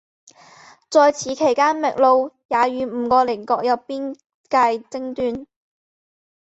[0.89, 4.15] 在此期间秘鲁也与五个邻国有边
[4.49, 5.45] 界争端。